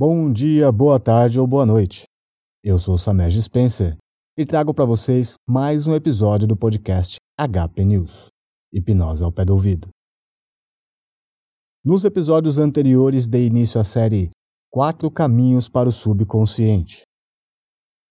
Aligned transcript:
Bom 0.00 0.32
dia, 0.32 0.70
boa 0.70 1.00
tarde 1.00 1.40
ou 1.40 1.46
boa 1.48 1.66
noite. 1.66 2.04
Eu 2.62 2.78
sou 2.78 2.96
Samej 2.96 3.42
Spencer 3.42 3.96
e 4.38 4.46
trago 4.46 4.72
para 4.72 4.84
vocês 4.84 5.34
mais 5.44 5.88
um 5.88 5.92
episódio 5.92 6.46
do 6.46 6.56
podcast 6.56 7.16
HP 7.36 7.84
News 7.84 8.28
Hipnose 8.72 9.24
ao 9.24 9.32
pé 9.32 9.44
do 9.44 9.54
ouvido. 9.54 9.88
Nos 11.84 12.04
episódios 12.04 12.58
anteriores 12.58 13.26
dei 13.26 13.48
início 13.48 13.80
à 13.80 13.82
série 13.82 14.30
Quatro 14.70 15.10
Caminhos 15.10 15.68
para 15.68 15.88
o 15.88 15.92
Subconsciente. 15.92 17.02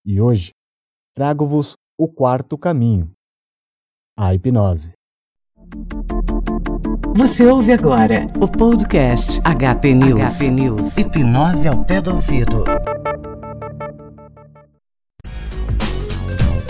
E 0.06 0.20
hoje 0.20 0.52
trago-vos 1.16 1.78
o 1.98 2.10
quarto 2.10 2.58
caminho, 2.58 3.10
a 4.20 4.34
hipnose. 4.34 4.92
Você 7.16 7.46
ouve 7.46 7.72
agora 7.72 8.28
o 8.40 8.48
podcast 8.48 9.42
HP 9.42 9.94
News. 9.94 10.38
HP 10.38 10.50
News. 10.50 10.98
Hipnose 10.98 11.68
ao 11.68 11.84
pé 11.84 12.00
do 12.00 12.16
ouvido. 12.16 12.64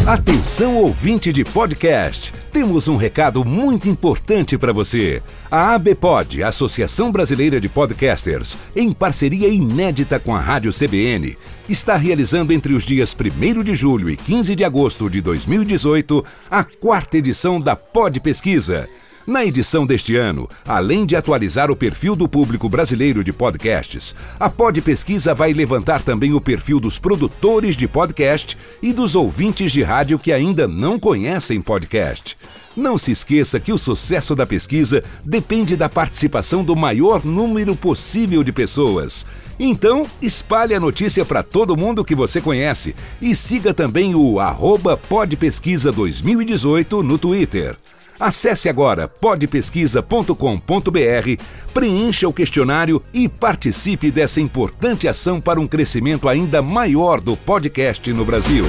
Atenção 0.08 0.77
ouvinte 0.77 1.34
de 1.34 1.44
podcast. 1.44 2.34
Temos 2.54 2.88
um 2.88 2.95
recado 2.95 3.44
muito 3.44 3.90
importante 3.90 4.58
para 4.58 4.71
você. 4.71 5.21
A 5.52 5.73
ABPOD, 5.73 6.44
Associação 6.44 7.12
Brasileira 7.12 7.59
de 7.59 7.68
Podcasters, 7.68 8.57
em 8.73 8.94
parceria 8.94 9.49
inédita 9.49 10.18
com 10.18 10.34
a 10.34 10.40
Rádio 10.40 10.71
CBN, 10.71 11.38
está 11.68 11.98
realizando 11.98 12.54
entre 12.54 12.73
os 12.73 12.85
dias 12.85 13.13
1 13.13 13.63
de 13.63 13.76
julho 13.76 14.09
e 14.09 14.16
15 14.16 14.55
de 14.55 14.63
agosto 14.63 15.09
de 15.09 15.20
2018 15.20 16.23
a 16.49 16.63
quarta 16.63 17.18
edição 17.18 17.59
da 17.59 17.76
Pod 17.76 18.18
Pesquisa. 18.21 18.88
Na 19.27 19.44
edição 19.44 19.86
deste 19.86 20.16
ano, 20.16 20.48
além 20.66 21.05
de 21.05 21.13
atualizar 21.13 21.70
o 21.70 21.76
perfil 21.76 22.16
do 22.16 22.30
público 22.30 22.70
brasileiro 22.70 23.22
de 23.22 23.34
podcasts, 23.34 24.16
a 24.40 24.49
Pod 24.49 24.81
Pesquisa 24.81 25.34
vai 25.34 25.52
levantar 25.52 26.02
também 26.02 26.31
o 26.31 26.40
perfil 26.40 26.80
dos 26.80 26.98
produtores 26.98 27.76
de 27.76 27.90
podcast 27.90 28.57
e 28.82 28.93
dos 28.93 29.16
ouvintes 29.16 29.74
de 29.74 29.84
rádio 29.84 30.18
que 30.18 30.32
ainda 30.32 30.66
não 30.66 30.98
conhecem 30.98 31.62
podcast. 31.62 32.38
Não 32.74 32.98
se 32.98 33.12
esqueça 33.12 33.60
que 33.60 33.74
o 33.74 33.77
sucesso 33.77 34.34
da 34.34 34.46
pesquisa 34.46 35.04
depende 35.26 35.76
da 35.76 35.90
participação 35.90 36.63
do 36.63 36.73
maior 36.73 37.26
número 37.26 37.76
possível 37.76 38.41
de 38.46 38.54
pessoas. 38.54 39.26
Então, 39.60 40.07
espalhe 40.21 40.73
a 40.73 40.79
notícia 40.79 41.26
para 41.26 41.44
todo 41.44 41.76
mundo 41.76 42.05
que 42.05 42.16
você 42.16 42.40
conhece 42.40 42.96
e 43.21 43.35
siga 43.35 43.73
também 43.73 44.16
o 44.16 44.40
arroba 44.40 44.96
Podpesquisa 44.96 45.91
2018 45.91 47.04
no 47.04 47.18
Twitter. 47.18 47.76
Acesse 48.20 48.68
agora 48.68 49.07
podpesquisa.com.br, 49.07 51.43
preencha 51.73 52.27
o 52.27 52.34
questionário 52.34 53.04
e 53.13 53.29
participe 53.29 54.10
dessa 54.10 54.41
importante 54.41 55.07
ação 55.07 55.40
para 55.40 55.60
um 55.60 55.68
crescimento 55.68 56.27
ainda 56.27 56.62
maior 56.62 57.21
do 57.21 57.38
podcast 57.38 58.12
no 58.12 58.26
Brasil. 58.26 58.65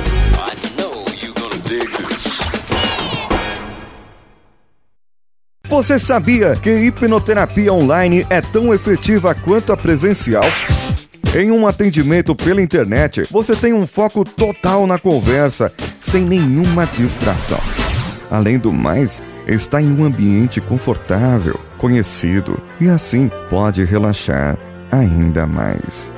Você 5.66 5.98
sabia 5.98 6.56
que 6.56 6.70
hipnoterapia 6.70 7.72
online 7.72 8.26
é 8.30 8.40
tão 8.40 8.72
efetiva 8.72 9.34
quanto 9.34 9.72
a 9.72 9.76
presencial? 9.76 10.44
Em 11.36 11.50
um 11.50 11.66
atendimento 11.66 12.34
pela 12.34 12.62
internet, 12.62 13.22
você 13.30 13.54
tem 13.54 13.74
um 13.74 13.86
foco 13.86 14.24
total 14.24 14.86
na 14.86 14.98
conversa, 14.98 15.70
sem 16.00 16.24
nenhuma 16.24 16.86
distração. 16.86 17.60
Além 18.30 18.58
do 18.58 18.72
mais, 18.72 19.22
está 19.48 19.80
em 19.80 19.90
um 19.90 20.04
ambiente 20.04 20.60
confortável, 20.60 21.58
conhecido 21.78 22.60
e 22.80 22.88
assim 22.88 23.30
pode 23.48 23.82
relaxar 23.82 24.58
ainda 24.92 25.46
mais. 25.46 26.12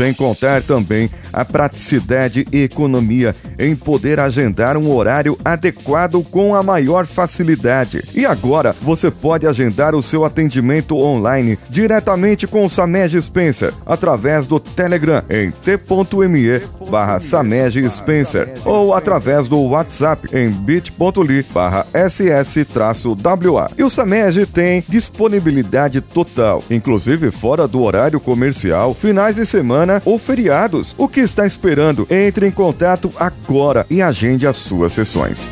Sem 0.00 0.14
contar 0.14 0.62
também 0.62 1.10
a 1.30 1.44
praticidade 1.44 2.46
e 2.50 2.62
economia 2.62 3.36
em 3.58 3.76
poder 3.76 4.18
agendar 4.18 4.74
um 4.78 4.90
horário 4.90 5.36
adequado 5.44 6.24
com 6.30 6.54
a 6.54 6.62
maior 6.62 7.04
facilidade. 7.04 8.02
E 8.14 8.24
agora 8.24 8.74
você 8.80 9.10
pode 9.10 9.46
agendar 9.46 9.94
o 9.94 10.00
seu 10.00 10.24
atendimento 10.24 10.96
online 10.96 11.58
diretamente 11.68 12.46
com 12.46 12.64
o 12.64 12.70
Samej 12.70 13.20
Spencer 13.20 13.74
através 13.84 14.46
do 14.46 14.58
Telegram 14.58 15.22
em 15.28 15.50
t.me 15.50 16.62
barra 16.88 17.20
Samej 17.20 17.86
Spencer 17.90 18.48
ou 18.64 18.94
através 18.94 19.48
do 19.48 19.60
WhatsApp 19.60 20.34
em 20.34 20.48
bit.ly 20.48 21.44
barra 21.52 21.86
ss-wa. 21.92 23.70
E 23.76 23.82
o 23.82 23.90
Samej 23.90 24.46
tem 24.46 24.82
disponibilidade 24.88 26.00
total, 26.00 26.64
inclusive 26.70 27.30
fora 27.30 27.68
do 27.68 27.82
horário 27.82 28.18
comercial, 28.18 28.94
finais 28.94 29.36
de 29.36 29.44
semana 29.44 29.89
ou 30.04 30.18
feriados. 30.18 30.94
O 30.96 31.08
que 31.08 31.20
está 31.20 31.46
esperando? 31.46 32.06
Entre 32.10 32.46
em 32.46 32.50
contato 32.50 33.10
agora 33.18 33.86
e 33.88 34.02
agende 34.02 34.46
as 34.46 34.56
suas 34.56 34.92
sessões. 34.92 35.50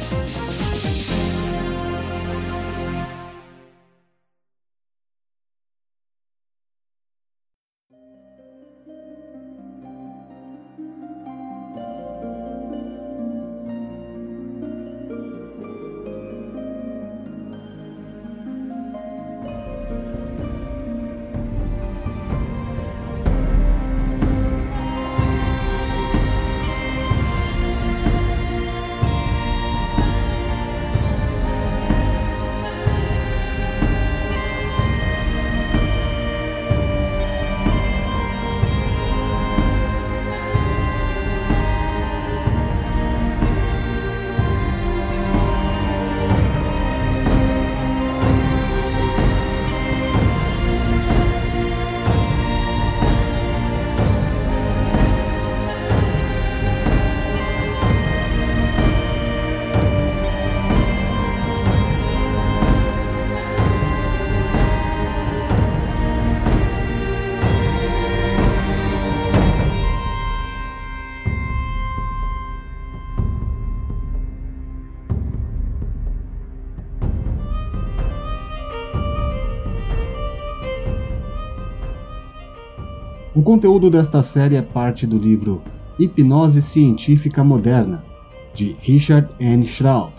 O 83.39 83.43
conteúdo 83.43 83.89
desta 83.89 84.21
série 84.21 84.57
é 84.57 84.63
parte 84.63 85.07
do 85.07 85.17
livro 85.17 85.63
Hipnose 85.97 86.61
Científica 86.61 87.45
Moderna, 87.45 88.05
de 88.53 88.77
Richard 88.81 89.29
N. 89.39 89.63
Shroud, 89.63 90.13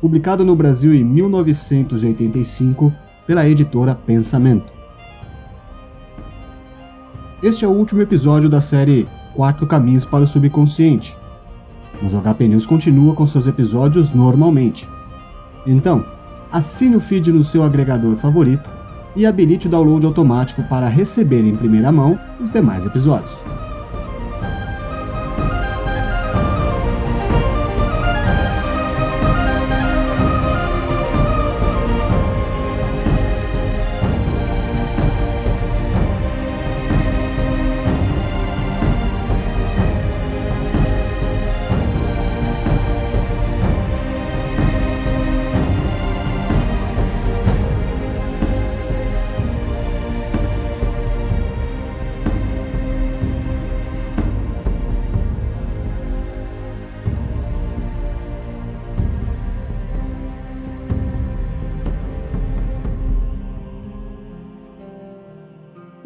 publicado 0.00 0.44
no 0.44 0.54
Brasil 0.54 0.94
em 0.94 1.02
1985 1.02 2.94
pela 3.26 3.48
editora 3.48 3.92
Pensamento. 3.92 4.72
Este 7.42 7.64
é 7.64 7.68
o 7.68 7.72
último 7.72 8.02
episódio 8.02 8.48
da 8.48 8.60
série 8.60 9.08
Quatro 9.34 9.66
Caminhos 9.66 10.06
para 10.06 10.22
o 10.22 10.26
Subconsciente, 10.28 11.18
mas 12.00 12.14
o 12.14 12.22
HP 12.22 12.46
News 12.46 12.66
continua 12.68 13.16
com 13.16 13.26
seus 13.26 13.48
episódios 13.48 14.12
normalmente. 14.12 14.88
Então, 15.66 16.06
assine 16.52 16.94
o 16.94 17.00
feed 17.00 17.32
no 17.32 17.42
seu 17.42 17.64
agregador 17.64 18.14
favorito 18.14 18.77
e 19.18 19.26
habilite 19.26 19.66
o 19.66 19.70
download 19.70 20.06
automático 20.06 20.62
para 20.62 20.88
receber 20.88 21.44
em 21.44 21.56
primeira 21.56 21.90
mão 21.90 22.18
os 22.40 22.48
demais 22.50 22.86
episódios. 22.86 23.36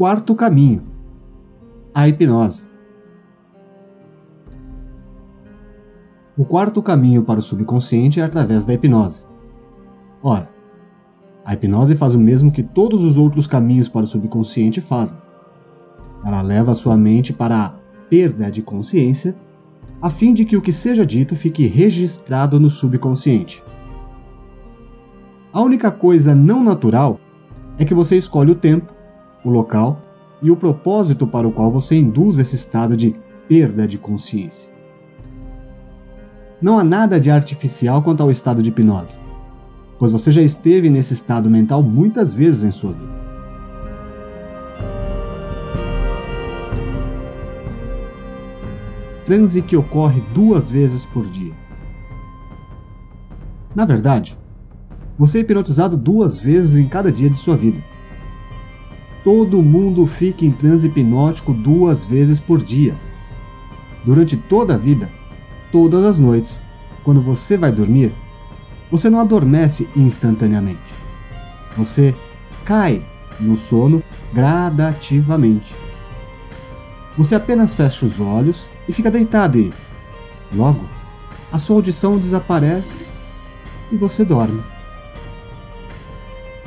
Quarto 0.02 0.34
caminho, 0.34 0.82
a 1.94 2.08
hipnose. 2.08 2.66
O 6.36 6.44
quarto 6.44 6.82
caminho 6.82 7.22
para 7.22 7.38
o 7.38 7.42
subconsciente 7.42 8.18
é 8.18 8.24
através 8.24 8.64
da 8.64 8.74
hipnose. 8.74 9.24
Ora, 10.20 10.50
a 11.44 11.54
hipnose 11.54 11.94
faz 11.94 12.16
o 12.16 12.18
mesmo 12.18 12.50
que 12.50 12.64
todos 12.64 13.04
os 13.04 13.16
outros 13.16 13.46
caminhos 13.46 13.88
para 13.88 14.02
o 14.02 14.06
subconsciente 14.08 14.80
fazem. 14.80 15.16
Ela 16.24 16.42
leva 16.42 16.72
a 16.72 16.74
sua 16.74 16.96
mente 16.96 17.32
para 17.32 17.64
a 17.64 17.70
perda 18.10 18.50
de 18.50 18.60
consciência, 18.60 19.36
a 20.00 20.10
fim 20.10 20.34
de 20.34 20.44
que 20.44 20.56
o 20.56 20.60
que 20.60 20.72
seja 20.72 21.06
dito 21.06 21.36
fique 21.36 21.64
registrado 21.68 22.58
no 22.58 22.70
subconsciente. 22.70 23.62
A 25.52 25.60
única 25.60 25.92
coisa 25.92 26.34
não 26.34 26.64
natural 26.64 27.20
é 27.78 27.84
que 27.84 27.94
você 27.94 28.16
escolhe 28.16 28.50
o 28.50 28.56
tempo, 28.56 29.00
o 29.44 29.50
local 29.50 30.00
e 30.40 30.50
o 30.50 30.56
propósito 30.56 31.26
para 31.26 31.46
o 31.46 31.52
qual 31.52 31.70
você 31.70 31.96
induz 31.96 32.38
esse 32.38 32.54
estado 32.54 32.96
de 32.96 33.16
perda 33.48 33.86
de 33.86 33.98
consciência. 33.98 34.70
Não 36.60 36.78
há 36.78 36.84
nada 36.84 37.18
de 37.18 37.30
artificial 37.30 38.02
quanto 38.02 38.22
ao 38.22 38.30
estado 38.30 38.62
de 38.62 38.70
hipnose, 38.70 39.18
pois 39.98 40.12
você 40.12 40.30
já 40.30 40.42
esteve 40.42 40.88
nesse 40.90 41.14
estado 41.14 41.50
mental 41.50 41.82
muitas 41.82 42.32
vezes 42.32 42.62
em 42.62 42.70
sua 42.70 42.92
vida. 42.92 43.22
Transe 49.24 49.62
que 49.62 49.76
ocorre 49.76 50.20
duas 50.34 50.70
vezes 50.70 51.06
por 51.06 51.24
dia. 51.24 51.52
Na 53.74 53.84
verdade, 53.84 54.38
você 55.16 55.38
é 55.38 55.40
hipnotizado 55.40 55.96
duas 55.96 56.40
vezes 56.40 56.76
em 56.76 56.88
cada 56.88 57.10
dia 57.10 57.30
de 57.30 57.36
sua 57.36 57.56
vida. 57.56 57.82
Todo 59.24 59.62
mundo 59.62 60.06
fica 60.06 60.44
em 60.44 60.50
transe 60.50 60.88
hipnótico 60.88 61.52
duas 61.52 62.04
vezes 62.04 62.40
por 62.40 62.60
dia. 62.62 62.98
Durante 64.04 64.36
toda 64.36 64.74
a 64.74 64.78
vida, 64.78 65.10
todas 65.70 66.04
as 66.04 66.18
noites, 66.18 66.60
quando 67.04 67.22
você 67.22 67.56
vai 67.56 67.70
dormir, 67.70 68.12
você 68.90 69.08
não 69.08 69.20
adormece 69.20 69.88
instantaneamente. 69.94 70.94
Você 71.76 72.14
cai 72.64 73.04
no 73.38 73.56
sono 73.56 74.02
gradativamente. 74.32 75.74
Você 77.16 77.34
apenas 77.34 77.74
fecha 77.74 78.04
os 78.04 78.20
olhos 78.20 78.68
e 78.88 78.92
fica 78.92 79.10
deitado 79.10 79.58
e, 79.58 79.72
logo, 80.52 80.84
a 81.52 81.58
sua 81.58 81.76
audição 81.76 82.18
desaparece 82.18 83.06
e 83.90 83.96
você 83.96 84.24
dorme. 84.24 84.62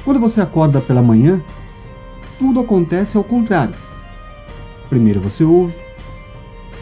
Quando 0.03 0.19
você 0.19 0.39
acorda 0.39 0.79
pela 0.79 1.01
manhã, 1.01 1.41
tudo 2.39 2.59
acontece 2.59 3.17
ao 3.17 3.23
contrário. 3.23 3.75
Primeiro 4.89 5.21
você 5.21 5.43
ouve, 5.43 5.77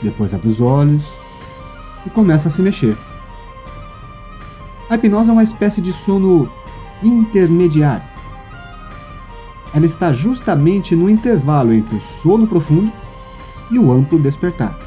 depois 0.01 0.33
abre 0.33 0.47
os 0.47 0.59
olhos, 0.59 1.09
e 2.05 2.09
começa 2.09 2.47
a 2.47 2.51
se 2.51 2.61
mexer. 2.61 2.97
A 4.89 4.95
hipnose 4.95 5.29
é 5.29 5.33
uma 5.33 5.44
espécie 5.44 5.81
de 5.81 5.94
sono 5.94 6.50
intermediário. 7.01 8.05
Ela 9.73 9.85
está 9.85 10.11
justamente 10.11 10.95
no 10.95 11.09
intervalo 11.09 11.73
entre 11.73 11.95
o 11.95 12.01
sono 12.01 12.45
profundo 12.45 12.91
e 13.71 13.79
o 13.79 13.91
amplo 13.91 14.19
despertar. 14.19 14.77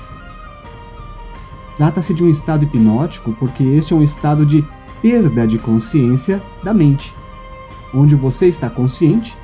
Trata-se 1.76 2.14
de 2.14 2.24
um 2.24 2.30
estado 2.30 2.64
hipnótico 2.64 3.32
porque 3.32 3.64
este 3.64 3.92
é 3.92 3.96
um 3.96 4.02
estado 4.02 4.46
de 4.46 4.64
perda 5.02 5.46
de 5.46 5.58
consciência 5.58 6.42
da 6.62 6.72
mente, 6.72 7.14
onde 7.92 8.14
você 8.14 8.46
está 8.46 8.70
consciente, 8.70 9.36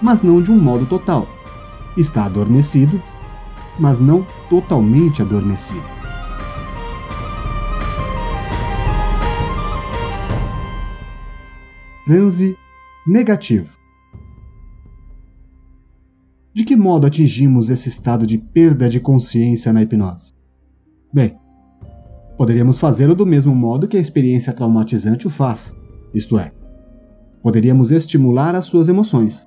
mas 0.00 0.22
não 0.22 0.42
de 0.42 0.50
um 0.50 0.60
modo 0.60 0.86
total. 0.86 1.28
Está 1.96 2.24
adormecido, 2.24 3.02
mas 3.78 3.98
não 3.98 4.26
totalmente 4.48 5.22
adormecido. 5.22 5.98
transe 12.08 12.56
negativo. 13.06 13.76
De 16.54 16.64
que 16.64 16.74
modo 16.74 17.06
atingimos 17.06 17.68
esse 17.68 17.90
estado 17.90 18.26
de 18.26 18.38
perda 18.38 18.88
de 18.88 18.98
consciência 18.98 19.74
na 19.74 19.82
hipnose? 19.82 20.32
Bem, 21.12 21.36
poderíamos 22.38 22.80
fazê-lo 22.80 23.14
do 23.14 23.26
mesmo 23.26 23.54
modo 23.54 23.86
que 23.86 23.98
a 23.98 24.00
experiência 24.00 24.54
traumatizante 24.54 25.26
o 25.26 25.30
faz, 25.30 25.74
isto 26.14 26.38
é, 26.38 26.50
poderíamos 27.42 27.92
estimular 27.92 28.54
as 28.54 28.64
suas 28.64 28.88
emoções. 28.88 29.46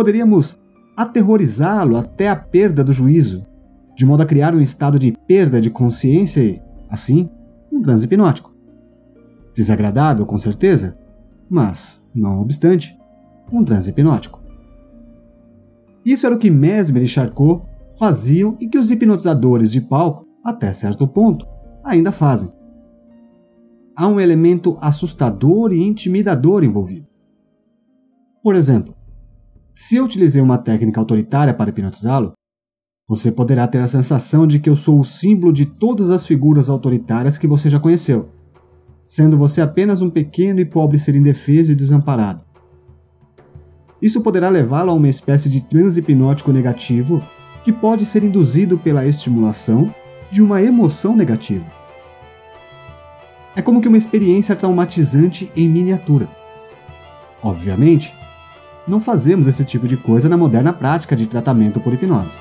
Poderíamos 0.00 0.58
aterrorizá-lo 0.96 1.94
até 1.94 2.30
a 2.30 2.34
perda 2.34 2.82
do 2.82 2.90
juízo, 2.90 3.46
de 3.94 4.06
modo 4.06 4.22
a 4.22 4.26
criar 4.26 4.54
um 4.54 4.60
estado 4.62 4.98
de 4.98 5.12
perda 5.12 5.60
de 5.60 5.68
consciência 5.68 6.42
e, 6.42 6.58
assim, 6.88 7.28
um 7.70 7.82
transe 7.82 8.06
hipnótico. 8.06 8.50
Desagradável, 9.54 10.24
com 10.24 10.38
certeza, 10.38 10.96
mas, 11.50 12.02
não 12.14 12.40
obstante, 12.40 12.98
um 13.52 13.62
transe 13.62 13.90
hipnótico. 13.90 14.42
Isso 16.02 16.24
era 16.24 16.34
o 16.34 16.38
que 16.38 16.48
Mesmer 16.48 17.02
e 17.02 17.06
Charcot 17.06 17.62
faziam 17.98 18.56
e 18.58 18.68
que 18.68 18.78
os 18.78 18.90
hipnotizadores 18.90 19.70
de 19.70 19.82
palco, 19.82 20.26
até 20.42 20.72
certo 20.72 21.06
ponto, 21.06 21.46
ainda 21.84 22.10
fazem. 22.10 22.50
Há 23.94 24.08
um 24.08 24.18
elemento 24.18 24.78
assustador 24.80 25.74
e 25.74 25.78
intimidador 25.78 26.64
envolvido. 26.64 27.06
Por 28.42 28.54
exemplo, 28.54 28.94
se 29.74 29.96
eu 29.96 30.04
utilizei 30.04 30.42
uma 30.42 30.58
técnica 30.58 31.00
autoritária 31.00 31.54
para 31.54 31.70
hipnotizá-lo, 31.70 32.32
você 33.08 33.32
poderá 33.32 33.66
ter 33.66 33.78
a 33.78 33.88
sensação 33.88 34.46
de 34.46 34.58
que 34.58 34.70
eu 34.70 34.76
sou 34.76 35.00
o 35.00 35.04
símbolo 35.04 35.52
de 35.52 35.66
todas 35.66 36.10
as 36.10 36.26
figuras 36.26 36.68
autoritárias 36.68 37.38
que 37.38 37.46
você 37.46 37.68
já 37.68 37.80
conheceu 37.80 38.30
sendo 39.10 39.36
você 39.36 39.60
apenas 39.60 40.02
um 40.02 40.08
pequeno 40.08 40.60
e 40.60 40.64
pobre 40.64 40.96
ser 40.96 41.16
indefeso 41.16 41.72
e 41.72 41.74
desamparado. 41.74 42.44
Isso 44.00 44.20
poderá 44.20 44.48
levá-lo 44.48 44.92
a 44.92 44.94
uma 44.94 45.08
espécie 45.08 45.50
de 45.50 45.62
transe 45.62 45.98
hipnótico 45.98 46.52
negativo 46.52 47.20
que 47.64 47.72
pode 47.72 48.06
ser 48.06 48.22
induzido 48.22 48.78
pela 48.78 49.04
estimulação 49.04 49.92
de 50.30 50.40
uma 50.40 50.62
emoção 50.62 51.16
negativa. 51.16 51.66
É 53.56 53.60
como 53.60 53.80
que 53.80 53.88
uma 53.88 53.98
experiência 53.98 54.54
traumatizante 54.54 55.50
em 55.56 55.68
miniatura. 55.68 56.28
Obviamente, 57.42 58.14
não 58.90 59.00
fazemos 59.00 59.46
esse 59.46 59.64
tipo 59.64 59.86
de 59.86 59.96
coisa 59.96 60.28
na 60.28 60.36
moderna 60.36 60.72
prática 60.72 61.16
de 61.16 61.26
tratamento 61.26 61.80
por 61.80 61.94
hipnose. 61.94 62.38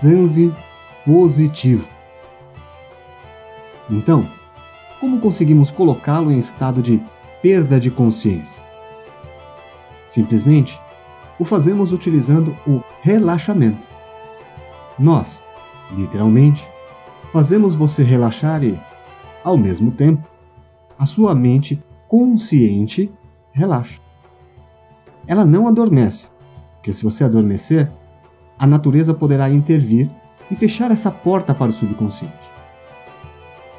transe 0.00 0.52
positivo. 1.06 1.88
Então, 3.88 4.28
como 4.98 5.20
conseguimos 5.20 5.70
colocá-lo 5.70 6.32
em 6.32 6.40
estado 6.40 6.82
de 6.82 7.00
perda 7.40 7.78
de 7.78 7.88
consciência? 7.88 8.60
Simplesmente 10.04 10.80
o 11.38 11.44
fazemos 11.44 11.92
utilizando 11.92 12.56
o 12.66 12.82
relaxamento. 13.00 13.78
Nós, 14.98 15.44
literalmente, 15.92 16.68
fazemos 17.32 17.76
você 17.76 18.02
relaxar 18.02 18.64
e, 18.64 18.78
ao 19.44 19.56
mesmo 19.56 19.90
tempo, 19.90 20.26
a 20.98 21.06
sua 21.06 21.34
mente 21.34 21.82
consciente 22.08 23.10
relaxa. 23.52 24.00
Ela 25.26 25.44
não 25.44 25.66
adormece, 25.68 26.30
porque 26.76 26.92
se 26.92 27.04
você 27.04 27.24
adormecer, 27.24 27.90
a 28.58 28.66
natureza 28.66 29.14
poderá 29.14 29.48
intervir 29.50 30.10
e 30.50 30.54
fechar 30.54 30.90
essa 30.90 31.10
porta 31.10 31.54
para 31.54 31.70
o 31.70 31.72
subconsciente. 31.72 32.50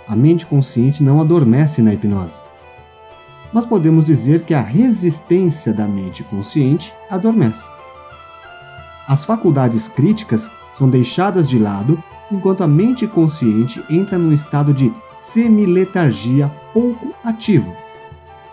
A 0.07 0.15
mente 0.15 0.45
consciente 0.45 1.03
não 1.03 1.21
adormece 1.21 1.81
na 1.81 1.93
hipnose, 1.93 2.41
mas 3.53 3.65
podemos 3.65 4.05
dizer 4.05 4.41
que 4.41 4.53
a 4.53 4.61
resistência 4.61 5.73
da 5.73 5.87
mente 5.87 6.23
consciente 6.23 6.93
adormece. 7.09 7.63
As 9.07 9.25
faculdades 9.25 9.87
críticas 9.87 10.49
são 10.71 10.89
deixadas 10.89 11.47
de 11.47 11.59
lado 11.59 12.01
enquanto 12.31 12.63
a 12.63 12.67
mente 12.67 13.05
consciente 13.05 13.83
entra 13.89 14.17
num 14.17 14.31
estado 14.31 14.73
de 14.73 14.91
semiletargia 15.15 16.51
pouco 16.73 17.13
ativo 17.23 17.75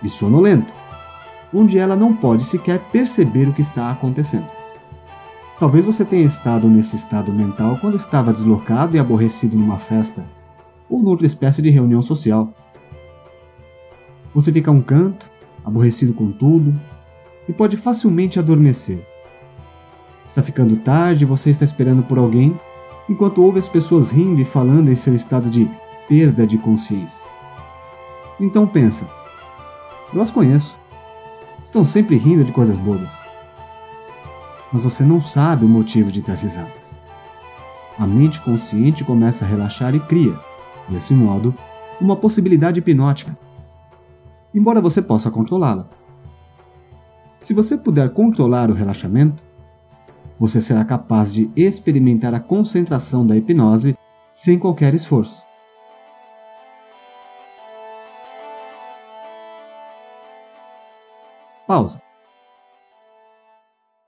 e 0.03 0.09
sonolento, 0.09 0.73
onde 1.53 1.79
ela 1.79 1.97
não 1.97 2.15
pode 2.15 2.45
sequer 2.45 2.79
perceber 2.91 3.49
o 3.49 3.53
que 3.53 3.63
está 3.63 3.91
acontecendo. 3.91 4.47
Talvez 5.59 5.85
você 5.85 6.05
tenha 6.05 6.25
estado 6.25 6.69
nesse 6.69 6.97
estado 6.97 7.33
mental 7.33 7.77
quando 7.81 7.97
estava 7.97 8.33
deslocado 8.33 8.97
e 8.97 9.01
aborrecido 9.01 9.57
numa 9.57 9.79
festa 9.79 10.27
ou 10.89 11.03
noutra 11.03 11.27
espécie 11.27 11.61
de 11.61 11.71
reunião 11.71 12.01
social. 12.01 12.53
Você 14.35 14.53
fica 14.53 14.71
a 14.71 14.75
um 14.75 14.81
canto, 14.81 15.31
aborrecido 15.65 16.15
com 16.15 16.33
tudo, 16.33 16.79
e 17.49 17.53
pode 17.53 17.77
facilmente 17.77 18.39
adormecer. 18.39 19.07
Está 20.25 20.43
ficando 20.43 20.77
tarde 20.77 21.25
e 21.25 21.29
você 21.29 21.51
está 21.51 21.65
esperando 21.65 22.03
por 22.03 22.17
alguém, 22.17 22.59
enquanto 23.09 23.43
ouve 23.43 23.59
as 23.59 23.69
pessoas 23.69 24.13
rindo 24.13 24.41
e 24.41 24.45
falando 24.45 24.91
em 24.91 24.95
seu 24.95 25.15
estado 25.15 25.51
de 25.51 25.69
perda 26.11 26.45
de 26.45 26.59
consciência. 26.59 27.25
Então 28.41 28.67
pensa: 28.67 29.09
eu 30.13 30.21
as 30.21 30.31
conheço. 30.31 30.81
Estão 31.63 31.85
sempre 31.85 32.17
rindo 32.17 32.43
de 32.43 32.51
coisas 32.51 32.79
bobas. 32.79 33.13
Mas 34.73 34.83
você 34.83 35.05
não 35.05 35.21
sabe 35.21 35.65
o 35.65 35.69
motivo 35.69 36.11
de 36.11 36.21
tais 36.21 36.43
risadas. 36.43 36.97
A 37.97 38.09
mente 38.09 38.41
consciente 38.41 39.05
começa 39.05 39.45
a 39.45 39.49
relaxar 39.49 39.95
e 39.95 40.01
cria, 40.01 40.37
desse 40.89 41.15
modo, 41.15 41.55
uma 42.01 42.17
possibilidade 42.17 42.81
hipnótica, 42.81 43.39
embora 44.53 44.81
você 44.81 45.01
possa 45.03 45.31
controlá-la. 45.31 45.89
Se 47.41 47.55
você 47.55 47.77
puder 47.77 48.11
controlar 48.11 48.71
o 48.71 48.75
relaxamento, 48.75 49.43
você 50.39 50.61
será 50.61 50.85
capaz 50.85 51.33
de 51.33 51.51
experimentar 51.55 52.35
a 52.35 52.41
concentração 52.41 53.25
da 53.25 53.37
hipnose 53.37 53.97
sem 54.31 54.59
qualquer 54.59 54.95
esforço. 54.95 55.50
Pausa. 61.71 62.03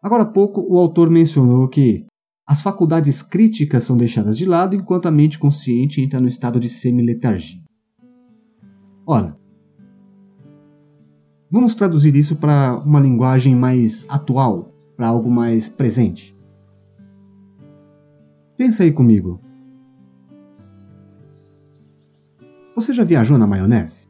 Agora 0.02 0.24
há 0.24 0.26
pouco, 0.26 0.66
o 0.68 0.76
autor 0.80 1.08
mencionou 1.08 1.68
que 1.68 2.04
as 2.44 2.60
faculdades 2.60 3.22
críticas 3.22 3.84
são 3.84 3.96
deixadas 3.96 4.36
de 4.36 4.44
lado 4.44 4.74
enquanto 4.74 5.06
a 5.06 5.12
mente 5.12 5.38
consciente 5.38 6.00
entra 6.00 6.18
no 6.18 6.26
estado 6.26 6.58
de 6.58 6.68
semi-letargia. 6.68 7.62
Ora, 9.06 9.38
vamos 11.48 11.76
traduzir 11.76 12.16
isso 12.16 12.34
para 12.34 12.82
uma 12.84 12.98
linguagem 12.98 13.54
mais 13.54 14.10
atual, 14.10 14.74
para 14.96 15.06
algo 15.06 15.30
mais 15.30 15.68
presente. 15.68 16.36
Pensa 18.56 18.82
aí 18.82 18.90
comigo. 18.90 19.40
Você 22.74 22.92
já 22.92 23.04
viajou 23.04 23.38
na 23.38 23.46
maionese? 23.46 24.08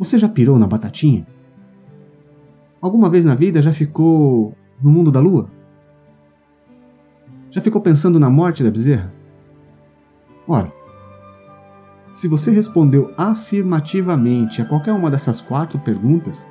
Você 0.00 0.18
já 0.18 0.30
pirou 0.30 0.58
na 0.58 0.66
batatinha? 0.66 1.26
Alguma 2.80 3.10
vez 3.10 3.22
na 3.22 3.34
vida 3.34 3.60
já 3.60 3.70
ficou 3.70 4.54
no 4.82 4.90
mundo 4.90 5.10
da 5.10 5.20
lua? 5.20 5.50
Já 7.50 7.60
ficou 7.60 7.82
pensando 7.82 8.18
na 8.18 8.30
morte 8.30 8.64
da 8.64 8.70
bezerra? 8.70 9.12
Ora, 10.48 10.72
se 12.10 12.26
você 12.28 12.50
respondeu 12.50 13.12
afirmativamente 13.14 14.62
a 14.62 14.64
qualquer 14.64 14.94
uma 14.94 15.10
dessas 15.10 15.42
quatro 15.42 15.78
perguntas, 15.78 16.46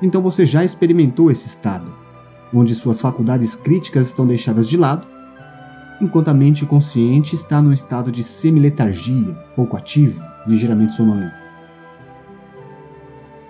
então 0.00 0.22
você 0.22 0.46
já 0.46 0.64
experimentou 0.64 1.30
esse 1.30 1.46
estado, 1.46 1.94
onde 2.54 2.74
suas 2.74 3.02
faculdades 3.02 3.54
críticas 3.54 4.06
estão 4.06 4.26
deixadas 4.26 4.66
de 4.66 4.78
lado, 4.78 5.06
enquanto 6.00 6.28
a 6.28 6.34
mente 6.34 6.64
consciente 6.64 7.34
está 7.34 7.60
no 7.60 7.70
estado 7.70 8.10
de 8.10 8.24
semiletargia, 8.24 9.34
pouco 9.54 9.76
ativo, 9.76 10.22
ligeiramente 10.46 10.94
sonolento. 10.94 11.41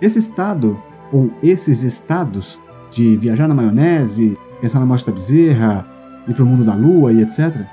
Esse 0.03 0.19
estado, 0.19 0.77
ou 1.13 1.31
esses 1.41 1.81
estados, 1.81 2.59
de 2.91 3.15
viajar 3.15 3.47
na 3.47 3.53
maionese, 3.53 4.37
pensar 4.59 4.81
na 4.81 4.85
morte 4.85 5.05
da 5.05 5.13
bezerra, 5.13 5.87
ir 6.27 6.33
para 6.33 6.43
o 6.43 6.45
mundo 6.45 6.65
da 6.65 6.75
lua 6.75 7.13
e 7.13 7.21
etc., 7.21 7.65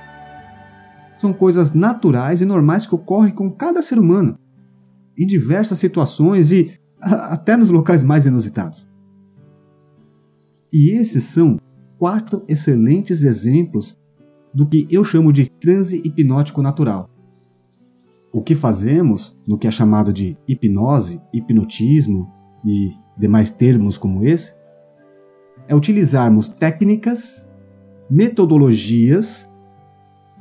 são 1.17 1.33
coisas 1.33 1.73
naturais 1.73 2.41
e 2.41 2.45
normais 2.45 2.87
que 2.87 2.95
ocorrem 2.95 3.35
com 3.35 3.51
cada 3.51 3.83
ser 3.83 3.99
humano, 3.99 4.39
em 5.19 5.27
diversas 5.27 5.81
situações 5.81 6.53
e 6.53 6.79
até 7.01 7.57
nos 7.57 7.69
locais 7.69 8.05
mais 8.05 8.27
inusitados. 8.27 8.89
E 10.73 10.93
esses 10.93 11.25
são 11.25 11.59
quatro 11.99 12.45
excelentes 12.47 13.25
exemplos 13.25 13.99
do 14.55 14.69
que 14.69 14.87
eu 14.89 15.03
chamo 15.03 15.33
de 15.33 15.51
transe 15.51 16.01
hipnótico 16.05 16.63
natural, 16.63 17.11
o 18.33 18.43
que 18.43 18.55
fazemos 18.55 19.37
no 19.47 19.59
que 19.59 19.67
é 19.67 19.71
chamado 19.71 20.13
de 20.13 20.37
hipnose, 20.47 21.21
hipnotismo 21.33 22.33
e 22.65 22.93
demais 23.19 23.51
termos 23.51 23.99
como 23.99 24.25
esse 24.25 24.55
é 25.71 25.75
utilizarmos 25.75 26.49
técnicas, 26.49 27.49
metodologias 28.11 29.49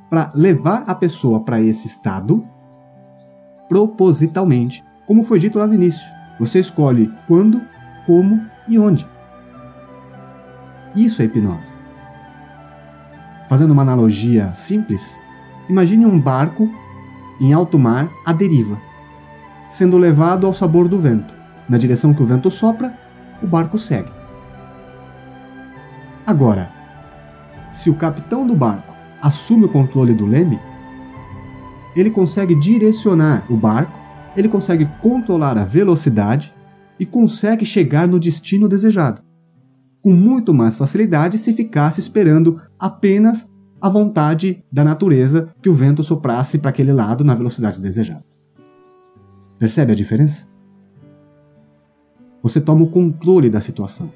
para 0.09 0.31
levar 0.33 0.83
a 0.87 0.95
pessoa 0.95 1.43
para 1.43 1.61
esse 1.61 1.85
estado 1.85 2.43
propositalmente, 3.69 4.83
como 5.05 5.21
foi 5.21 5.37
dito 5.37 5.59
lá 5.59 5.67
no 5.67 5.75
início. 5.75 6.01
Você 6.39 6.59
escolhe 6.59 7.13
quando, 7.27 7.61
como 8.07 8.41
e 8.67 8.79
onde. 8.79 9.07
Isso 10.95 11.21
é 11.21 11.25
hipnose. 11.25 11.77
Fazendo 13.47 13.71
uma 13.71 13.83
analogia 13.83 14.51
simples, 14.55 15.19
imagine 15.69 16.07
um 16.07 16.19
barco 16.19 16.67
em 17.39 17.53
alto 17.53 17.79
mar, 17.79 18.09
à 18.25 18.33
deriva, 18.33 18.79
sendo 19.69 19.97
levado 19.97 20.45
ao 20.45 20.53
sabor 20.53 20.87
do 20.87 20.99
vento. 20.99 21.33
Na 21.67 21.77
direção 21.77 22.13
que 22.13 22.23
o 22.23 22.25
vento 22.25 22.49
sopra, 22.49 22.97
o 23.41 23.47
barco 23.47 23.77
segue. 23.77 24.11
Agora, 26.25 26.71
se 27.71 27.89
o 27.89 27.95
capitão 27.95 28.45
do 28.45 28.55
barco 28.55 28.95
assume 29.21 29.65
o 29.65 29.69
controle 29.69 30.13
do 30.13 30.25
leme, 30.25 30.59
ele 31.95 32.09
consegue 32.09 32.55
direcionar 32.55 33.45
o 33.51 33.57
barco, 33.57 33.97
ele 34.35 34.47
consegue 34.47 34.85
controlar 35.01 35.57
a 35.57 35.65
velocidade 35.65 36.53
e 36.99 37.05
consegue 37.05 37.65
chegar 37.65 38.07
no 38.07 38.19
destino 38.19 38.67
desejado, 38.67 39.21
com 40.01 40.11
muito 40.11 40.53
mais 40.53 40.77
facilidade 40.77 41.37
se 41.37 41.53
ficasse 41.53 41.99
esperando 41.99 42.61
apenas 42.77 43.49
a 43.81 43.89
vontade 43.89 44.63
da 44.71 44.83
natureza 44.83 45.53
que 45.61 45.69
o 45.69 45.73
vento 45.73 46.03
soprasse 46.03 46.57
para 46.57 46.69
aquele 46.69 46.91
lado 46.91 47.23
na 47.23 47.33
velocidade 47.33 47.81
desejada. 47.81 48.23
Percebe 49.57 49.91
a 49.91 49.95
diferença? 49.95 50.47
Você 52.41 52.61
toma 52.61 52.83
o 52.83 52.89
controle 52.89 53.49
da 53.49 53.59
situação. 53.59 54.11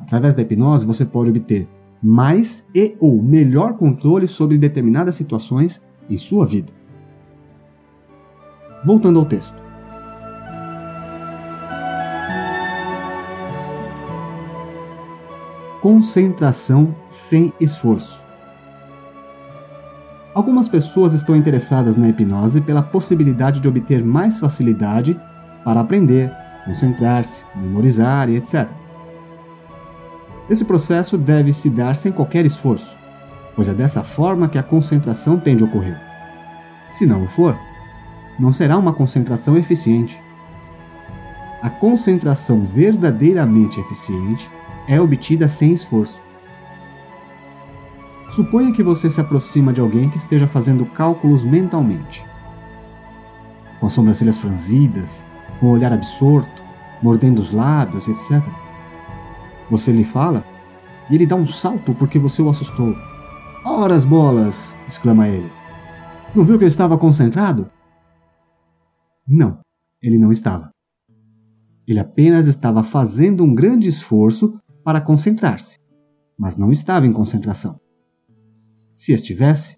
Através 0.00 0.34
da 0.34 0.42
hipnose, 0.42 0.86
você 0.86 1.04
pode 1.04 1.30
obter 1.30 1.68
mais 2.02 2.66
e 2.74 2.96
ou 2.98 3.22
melhor 3.22 3.74
controle 3.76 4.26
sobre 4.26 4.58
determinadas 4.58 5.14
situações 5.14 5.80
em 6.08 6.16
sua 6.16 6.46
vida. 6.46 6.72
Voltando 8.84 9.20
ao 9.20 9.24
texto. 9.24 9.62
Concentração 15.80 16.94
sem 17.08 17.52
esforço. 17.60 18.24
Algumas 20.34 20.66
pessoas 20.66 21.12
estão 21.12 21.36
interessadas 21.36 21.96
na 21.96 22.08
hipnose 22.08 22.62
pela 22.62 22.82
possibilidade 22.82 23.60
de 23.60 23.68
obter 23.68 24.02
mais 24.02 24.40
facilidade 24.40 25.20
para 25.62 25.80
aprender, 25.80 26.32
concentrar-se, 26.64 27.44
memorizar 27.54 28.30
e 28.30 28.36
etc. 28.36 28.70
Esse 30.48 30.64
processo 30.64 31.18
deve 31.18 31.52
se 31.52 31.68
dar 31.68 31.94
sem 31.94 32.10
qualquer 32.10 32.46
esforço, 32.46 32.98
pois 33.54 33.68
é 33.68 33.74
dessa 33.74 34.02
forma 34.02 34.48
que 34.48 34.56
a 34.56 34.62
concentração 34.62 35.38
tende 35.38 35.62
a 35.62 35.66
ocorrer. 35.66 36.00
Se 36.90 37.04
não 37.04 37.24
o 37.24 37.28
for, 37.28 37.54
não 38.40 38.50
será 38.50 38.78
uma 38.78 38.92
concentração 38.94 39.58
eficiente. 39.58 40.18
A 41.60 41.68
concentração 41.68 42.64
verdadeiramente 42.64 43.78
eficiente 43.78 44.50
é 44.88 44.98
obtida 44.98 45.46
sem 45.46 45.72
esforço. 45.72 46.22
Suponha 48.32 48.72
que 48.72 48.82
você 48.82 49.10
se 49.10 49.20
aproxima 49.20 49.74
de 49.74 49.80
alguém 49.82 50.08
que 50.08 50.16
esteja 50.16 50.46
fazendo 50.46 50.86
cálculos 50.86 51.44
mentalmente. 51.44 52.24
Com 53.78 53.84
as 53.84 53.92
sobrancelhas 53.92 54.38
franzidas, 54.38 55.26
com 55.60 55.66
o 55.66 55.72
olhar 55.72 55.92
absorto, 55.92 56.62
mordendo 57.02 57.40
os 57.40 57.50
lábios, 57.50 58.08
etc. 58.08 58.42
Você 59.68 59.92
lhe 59.92 60.02
fala 60.02 60.42
e 61.10 61.14
ele 61.14 61.26
dá 61.26 61.36
um 61.36 61.46
salto 61.46 61.94
porque 61.94 62.18
você 62.18 62.40
o 62.40 62.48
assustou. 62.48 62.96
Horas 63.66 64.06
bolas! 64.06 64.78
exclama 64.88 65.28
ele. 65.28 65.52
Não 66.34 66.42
viu 66.42 66.58
que 66.58 66.64
eu 66.64 66.68
estava 66.68 66.96
concentrado? 66.96 67.70
Não, 69.28 69.60
ele 70.02 70.16
não 70.16 70.32
estava. 70.32 70.70
Ele 71.86 72.00
apenas 72.00 72.46
estava 72.46 72.82
fazendo 72.82 73.44
um 73.44 73.54
grande 73.54 73.88
esforço 73.88 74.58
para 74.82 75.02
concentrar-se, 75.02 75.78
mas 76.38 76.56
não 76.56 76.72
estava 76.72 77.06
em 77.06 77.12
concentração. 77.12 77.81
Se 78.94 79.12
estivesse, 79.12 79.76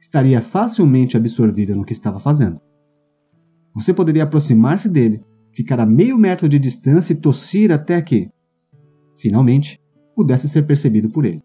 estaria 0.00 0.40
facilmente 0.40 1.16
absorvida 1.16 1.74
no 1.74 1.84
que 1.84 1.92
estava 1.92 2.18
fazendo. 2.18 2.60
Você 3.74 3.92
poderia 3.92 4.24
aproximar-se 4.24 4.88
dele, 4.88 5.22
ficar 5.52 5.80
a 5.80 5.86
meio 5.86 6.16
metro 6.16 6.48
de 6.48 6.58
distância 6.58 7.12
e 7.12 7.16
tossir 7.16 7.70
até 7.70 8.00
que, 8.00 8.30
finalmente, 9.16 9.78
pudesse 10.14 10.48
ser 10.48 10.66
percebido 10.66 11.10
por 11.10 11.24
ele. 11.24 11.42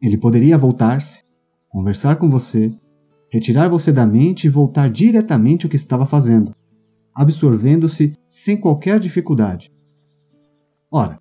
Ele 0.00 0.18
poderia 0.18 0.56
voltar-se, 0.56 1.24
conversar 1.68 2.16
com 2.16 2.30
você, 2.30 2.72
retirar 3.32 3.68
você 3.68 3.90
da 3.90 4.06
mente 4.06 4.46
e 4.46 4.50
voltar 4.50 4.88
diretamente 4.88 5.66
ao 5.66 5.70
que 5.70 5.76
estava 5.76 6.06
fazendo, 6.06 6.54
absorvendo-se 7.12 8.16
sem 8.28 8.56
qualquer 8.56 9.00
dificuldade. 9.00 9.72
Ora, 10.90 11.18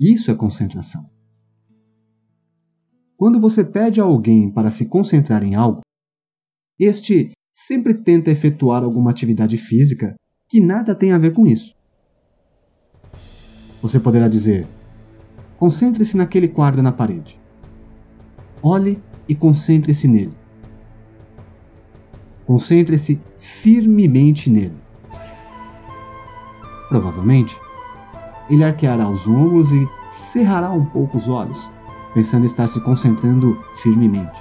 isso 0.00 0.30
é 0.30 0.34
concentração. 0.34 1.11
Quando 3.22 3.38
você 3.38 3.62
pede 3.62 4.00
a 4.00 4.04
alguém 4.04 4.50
para 4.50 4.72
se 4.72 4.86
concentrar 4.86 5.44
em 5.44 5.54
algo, 5.54 5.80
este 6.76 7.30
sempre 7.54 7.94
tenta 7.94 8.32
efetuar 8.32 8.82
alguma 8.82 9.12
atividade 9.12 9.56
física 9.56 10.16
que 10.48 10.60
nada 10.60 10.92
tem 10.92 11.12
a 11.12 11.18
ver 11.18 11.32
com 11.32 11.46
isso. 11.46 11.72
Você 13.80 14.00
poderá 14.00 14.26
dizer: 14.26 14.66
concentre-se 15.56 16.16
naquele 16.16 16.48
quadro 16.48 16.82
na 16.82 16.90
parede. 16.90 17.40
Olhe 18.60 19.00
e 19.28 19.36
concentre-se 19.36 20.08
nele. 20.08 20.34
Concentre-se 22.44 23.22
firmemente 23.38 24.50
nele. 24.50 24.74
Provavelmente, 26.88 27.56
ele 28.50 28.64
arqueará 28.64 29.08
os 29.08 29.28
ombros 29.28 29.70
e 29.70 29.88
cerrará 30.10 30.72
um 30.72 30.84
pouco 30.84 31.16
os 31.16 31.28
olhos, 31.28 31.70
pensando 32.14 32.46
estar 32.46 32.66
se 32.66 32.80
concentrando 32.80 33.58
firmemente. 33.74 34.38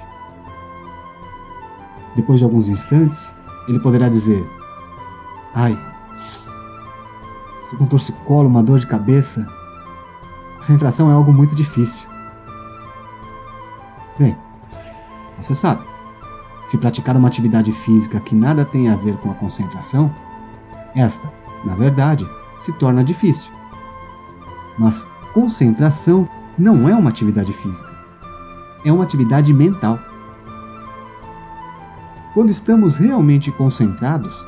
Depois 2.16 2.40
de 2.40 2.46
alguns 2.46 2.68
instantes, 2.68 3.36
ele 3.68 3.80
poderá 3.80 4.10
dizer: 4.10 4.46
Ai, 5.54 5.78
estou 7.62 7.80
com 7.80 7.86
torcicolo, 7.86 8.48
uma 8.48 8.64
dor 8.64 8.80
de 8.80 8.88
cabeça. 8.88 9.48
Concentração 10.58 11.10
é 11.10 11.14
algo 11.14 11.34
muito 11.34 11.56
difícil. 11.56 12.10
Bem, 14.20 14.38
você 15.38 15.56
sabe, 15.56 15.84
se 16.66 16.78
praticar 16.78 17.18
uma 17.18 17.28
atividade 17.28 17.72
física 17.72 18.20
que 18.20 18.36
nada 18.36 18.64
tem 18.64 18.90
a 18.90 18.96
ver 18.96 19.18
com 19.18 19.32
a 19.32 19.34
concentração, 19.34 20.14
esta, 20.94 21.32
na 21.64 21.76
verdade, 21.76 22.30
se 22.58 22.72
torna 22.74 23.04
difícil. 23.04 23.52
Mas 24.78 25.08
concentração 25.34 26.30
não 26.58 26.88
é 26.88 26.96
uma 26.96 27.10
atividade 27.10 27.54
física, 27.54 27.90
é 28.86 28.92
uma 28.92 29.04
atividade 29.04 29.54
mental. 29.54 30.00
Quando 32.34 32.50
estamos 32.50 32.98
realmente 32.98 33.52
concentrados, 33.52 34.46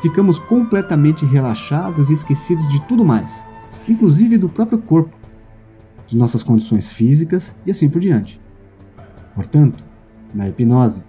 ficamos 0.00 0.38
completamente 0.38 1.24
relaxados 1.24 2.10
e 2.10 2.12
esquecidos 2.12 2.68
de 2.68 2.80
tudo 2.82 3.04
mais, 3.04 3.46
inclusive 3.88 4.36
do 4.36 4.48
próprio 4.48 4.78
corpo, 4.78 5.16
de 6.06 6.16
nossas 6.16 6.42
condições 6.42 6.92
físicas 6.92 7.54
e 7.64 7.70
assim 7.70 7.88
por 7.88 8.00
diante. 8.00 8.40
Portanto, 9.34 9.82
na 10.34 10.48
hipnose, 10.48 11.02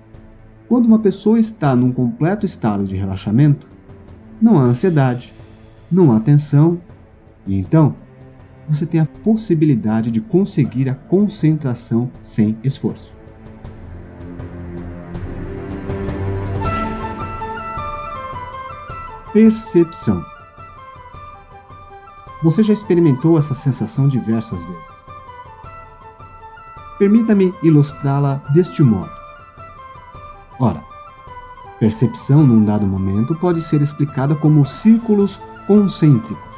quando 0.68 0.86
uma 0.86 1.00
pessoa 1.00 1.40
está 1.40 1.76
num 1.76 1.92
completo 1.92 2.46
estado 2.46 2.86
de 2.86 2.96
relaxamento, 2.96 3.68
não 4.42 4.60
há 4.60 4.64
ansiedade, 4.64 5.34
não 5.92 6.12
há 6.12 6.20
tensão, 6.20 6.80
e 7.46 7.58
então 7.58 7.96
você 8.68 8.86
tem 8.86 9.00
a 9.00 9.06
possibilidade 9.06 10.12
de 10.12 10.22
conseguir 10.22 10.90
a 10.90 10.96
concentração 10.96 12.10
sem 12.20 12.58
esforço. 12.64 13.14
Percepção. 19.34 20.24
Você 22.44 22.62
já 22.62 22.74
experimentou 22.74 23.38
essa 23.38 23.56
sensação 23.56 24.08
diversas 24.08 24.64
vezes. 24.64 25.04
Permita-me 27.00 27.54
ilustrá-la 27.64 28.36
deste 28.54 28.84
modo. 28.84 29.12
Ora, 30.60 30.84
percepção 31.80 32.46
num 32.46 32.64
dado 32.64 32.86
momento 32.86 33.36
pode 33.36 33.62
ser 33.62 33.82
explicada 33.82 34.36
como 34.36 34.64
círculos 34.64 35.42
concêntricos. 35.66 36.54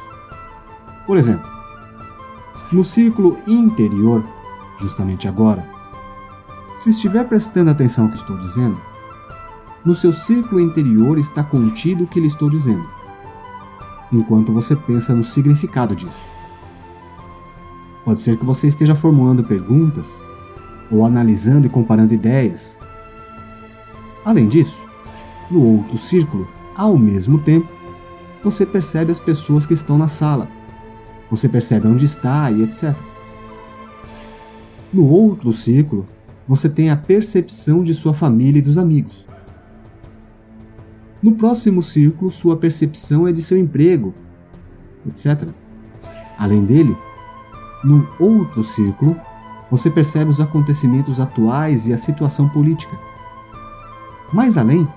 Por 1.07 1.17
exemplo, 1.17 1.54
no 2.75 2.83
círculo 2.83 3.39
interior, 3.47 4.21
justamente 4.77 5.29
agora, 5.29 5.65
se 6.75 6.89
estiver 6.89 7.25
prestando 7.25 7.71
atenção 7.71 8.03
ao 8.03 8.11
que 8.11 8.17
estou 8.17 8.38
dizendo, 8.38 8.77
no 9.85 9.95
seu 9.95 10.11
círculo 10.11 10.59
interior 10.59 11.17
está 11.17 11.41
contido 11.41 12.03
o 12.03 12.07
que 12.07 12.19
lhe 12.19 12.27
estou 12.27 12.49
dizendo, 12.49 12.85
enquanto 14.11 14.51
você 14.51 14.75
pensa 14.75 15.15
no 15.15 15.23
significado 15.23 15.95
disso. 15.95 16.27
Pode 18.03 18.21
ser 18.21 18.38
que 18.38 18.45
você 18.45 18.67
esteja 18.67 18.93
formulando 18.93 19.41
perguntas 19.41 20.13
ou 20.91 21.05
analisando 21.05 21.65
e 21.65 21.69
comparando 21.69 22.13
ideias. 22.13 22.77
Além 24.25 24.49
disso, 24.49 24.85
no 25.49 25.63
outro 25.77 25.97
círculo, 25.97 26.45
ao 26.75 26.97
mesmo 26.97 27.39
tempo, 27.39 27.69
você 28.43 28.65
percebe 28.65 29.13
as 29.13 29.19
pessoas 29.19 29.65
que 29.65 29.73
estão 29.73 29.97
na 29.97 30.09
sala. 30.09 30.49
Você 31.29 31.49
percebe 31.49 31.88
onde 31.88 32.05
está 32.05 32.51
e 32.51 32.63
etc. 32.63 32.95
No 34.93 35.07
outro 35.07 35.51
círculo, 35.51 36.07
você 36.47 36.69
tem 36.69 36.89
a 36.89 36.95
percepção 36.95 37.83
de 37.83 37.93
sua 37.93 38.13
família 38.13 38.59
e 38.59 38.61
dos 38.61 38.77
amigos. 38.77 39.25
No 41.21 41.33
próximo 41.33 41.81
círculo, 41.81 42.29
sua 42.29 42.55
percepção 42.55 43.27
é 43.27 43.31
de 43.31 43.41
seu 43.41 43.57
emprego, 43.57 44.13
etc. 45.07 45.49
Além 46.38 46.63
dele, 46.63 46.95
num 47.83 48.05
outro 48.19 48.63
círculo, 48.63 49.19
você 49.69 49.89
percebe 49.89 50.29
os 50.29 50.39
acontecimentos 50.39 51.19
atuais 51.19 51.88
e 51.88 51.93
a 51.93 51.97
situação 51.97 52.47
política. 52.47 52.97
Mais 54.31 54.57
além, 54.57 54.88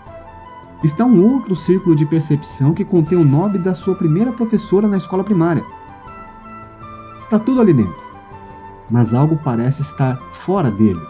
está 0.84 1.04
um 1.04 1.24
outro 1.32 1.56
círculo 1.56 1.96
de 1.96 2.04
percepção 2.06 2.74
que 2.74 2.84
contém 2.84 3.16
o 3.16 3.24
nome 3.24 3.58
da 3.58 3.74
sua 3.74 3.94
primeira 3.94 4.32
professora 4.32 4.86
na 4.86 4.96
escola 4.96 5.24
primária. 5.24 5.64
Está 7.18 7.38
tudo 7.38 7.60
ali 7.60 7.72
dentro, 7.72 8.02
mas 8.88 9.12
algo 9.12 9.38
parece 9.42 9.82
estar 9.82 10.16
fora 10.30 10.70
dele, 10.70 11.00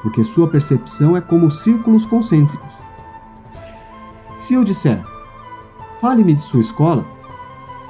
porque 0.00 0.22
sua 0.22 0.46
percepção 0.46 1.16
é 1.16 1.20
como 1.20 1.50
círculos 1.50 2.06
concêntricos. 2.06 2.72
Se 4.36 4.54
eu 4.54 4.62
disser, 4.62 5.04
fale-me 6.00 6.32
de 6.34 6.42
sua 6.42 6.60
escola, 6.60 7.04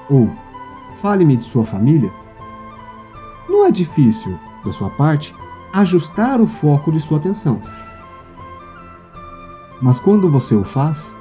ou 0.09 0.31
fale-me 0.95 1.37
de 1.37 1.45
sua 1.45 1.65
família, 1.65 2.11
não 3.49 3.67
é 3.67 3.71
difícil, 3.71 4.39
da 4.65 4.73
sua 4.73 4.89
parte, 4.91 5.35
ajustar 5.73 6.41
o 6.41 6.47
foco 6.47 6.91
de 6.91 6.99
sua 6.99 7.19
atenção. 7.19 7.63
Mas 9.83 10.01
quando 10.01 10.31
você 10.31 10.55
o 10.55 10.65
faz, 10.65 11.15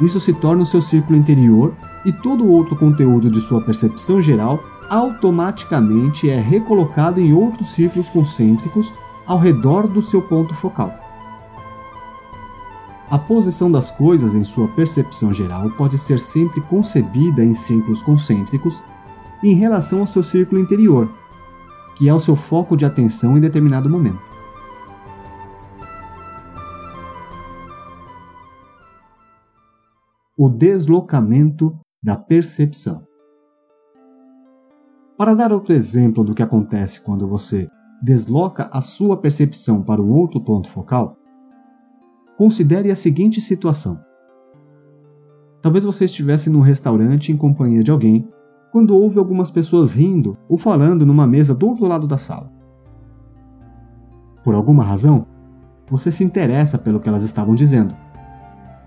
isso 0.00 0.18
se 0.18 0.32
torna 0.32 0.64
o 0.64 0.66
seu 0.66 0.82
círculo 0.82 1.16
interior 1.16 1.72
e 2.04 2.12
todo 2.12 2.44
o 2.44 2.50
outro 2.50 2.74
conteúdo 2.74 3.30
de 3.30 3.40
sua 3.40 3.60
percepção 3.60 4.20
geral 4.20 4.62
automaticamente 4.88 6.28
é 6.28 6.38
recolocado 6.38 7.20
em 7.20 7.32
outros 7.32 7.68
círculos 7.68 8.10
concêntricos 8.10 8.92
ao 9.26 9.38
redor 9.38 9.86
do 9.88 10.02
seu 10.02 10.20
ponto 10.22 10.54
focal. 10.54 10.92
A 13.10 13.18
posição 13.18 13.70
das 13.70 13.90
coisas 13.90 14.34
em 14.34 14.44
sua 14.44 14.66
percepção 14.68 15.32
geral 15.32 15.70
pode 15.70 15.98
ser 15.98 16.18
sempre 16.18 16.60
concebida 16.62 17.44
em 17.44 17.54
círculos 17.54 18.02
concêntricos 18.02 18.82
em 19.42 19.54
relação 19.54 20.00
ao 20.00 20.06
seu 20.06 20.22
círculo 20.22 20.60
interior, 20.60 21.12
que 21.96 22.08
é 22.08 22.14
o 22.14 22.18
seu 22.18 22.34
foco 22.34 22.76
de 22.76 22.84
atenção 22.84 23.36
em 23.36 23.40
determinado 23.40 23.88
momento. 23.90 24.20
O 30.36 30.48
deslocamento 30.48 31.78
da 32.02 32.16
percepção. 32.16 33.13
Para 35.24 35.32
dar 35.32 35.54
outro 35.54 35.72
exemplo 35.72 36.22
do 36.22 36.34
que 36.34 36.42
acontece 36.42 37.00
quando 37.00 37.26
você 37.26 37.66
desloca 38.02 38.68
a 38.70 38.82
sua 38.82 39.16
percepção 39.16 39.82
para 39.82 40.02
um 40.02 40.10
outro 40.10 40.38
ponto 40.38 40.68
focal, 40.68 41.16
Considere 42.36 42.90
a 42.90 42.94
seguinte 42.94 43.40
situação. 43.40 43.98
Talvez 45.62 45.86
você 45.86 46.04
estivesse 46.04 46.50
num 46.50 46.60
restaurante 46.60 47.32
em 47.32 47.38
companhia 47.38 47.82
de 47.82 47.90
alguém 47.90 48.28
quando 48.70 48.94
ouve 48.94 49.18
algumas 49.18 49.50
pessoas 49.50 49.94
rindo 49.94 50.36
ou 50.46 50.58
falando 50.58 51.06
numa 51.06 51.26
mesa 51.26 51.54
do 51.54 51.68
outro 51.68 51.86
lado 51.86 52.06
da 52.06 52.18
sala. 52.18 52.52
Por 54.42 54.54
alguma 54.54 54.84
razão, 54.84 55.26
você 55.88 56.12
se 56.12 56.22
interessa 56.22 56.76
pelo 56.76 57.00
que 57.00 57.08
elas 57.08 57.22
estavam 57.22 57.54
dizendo. 57.54 57.96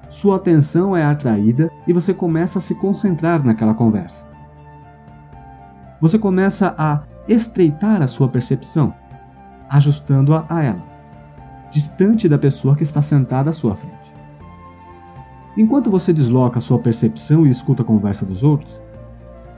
Sua 0.07 0.35
atenção 0.35 0.95
é 0.95 1.03
atraída 1.03 1.67
e 1.87 1.93
você 1.93 2.13
começa 2.13 2.59
a 2.59 2.61
se 2.61 2.75
concentrar 2.75 3.43
naquela 3.43 3.73
conversa. 3.73 4.26
Você 5.99 6.19
começa 6.19 6.75
a 6.77 7.03
estreitar 7.27 8.01
a 8.01 8.07
sua 8.07 8.27
percepção, 8.27 8.93
ajustando-a 9.69 10.45
a 10.49 10.63
ela 10.63 10.97
distante 11.69 12.29
da 12.29 12.37
pessoa 12.37 12.75
que 12.75 12.83
está 12.83 13.01
sentada 13.01 13.49
à 13.49 13.53
sua 13.53 13.75
frente. 13.75 14.13
Enquanto 15.57 15.89
você 15.89 16.13
desloca 16.13 16.61
sua 16.61 16.79
percepção 16.79 17.45
e 17.45 17.49
escuta 17.49 17.81
a 17.81 17.85
conversa 17.85 18.25
dos 18.25 18.43
outros, 18.43 18.81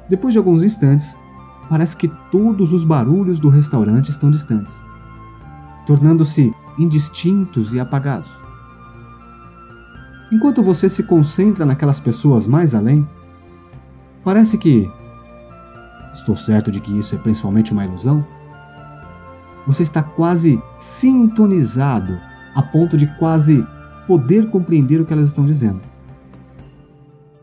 depois 0.09 0.33
de 0.33 0.37
alguns 0.37 0.63
instantes, 0.63 1.19
parece 1.69 1.95
que 1.95 2.07
todos 2.31 2.73
os 2.73 2.83
barulhos 2.83 3.39
do 3.39 3.49
restaurante 3.49 4.09
estão 4.09 4.31
distantes, 4.31 4.73
tornando-se 5.85 6.53
indistintos 6.77 7.73
e 7.73 7.79
apagados. 7.79 8.29
Enquanto 10.31 10.63
você 10.63 10.89
se 10.89 11.03
concentra 11.03 11.65
naquelas 11.65 11.99
pessoas 11.99 12.47
mais 12.47 12.73
além, 12.73 13.07
parece 14.23 14.57
que. 14.57 14.89
Estou 16.13 16.35
certo 16.35 16.71
de 16.71 16.79
que 16.79 16.97
isso 16.97 17.15
é 17.15 17.17
principalmente 17.17 17.71
uma 17.71 17.85
ilusão? 17.85 18.25
você 19.69 19.83
está 19.83 20.01
quase 20.01 20.59
sintonizado 20.79 22.19
a 22.55 22.63
ponto 22.63 22.97
de 22.97 23.05
quase 23.19 23.63
poder 24.07 24.49
compreender 24.49 24.99
o 24.99 25.05
que 25.05 25.13
elas 25.13 25.27
estão 25.27 25.45
dizendo. 25.45 25.79